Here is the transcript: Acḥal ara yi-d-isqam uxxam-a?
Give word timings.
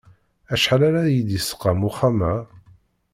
Acḥal 0.53 0.81
ara 0.87 1.03
yi-d-isqam 1.13 1.79
uxxam-a? 1.89 2.33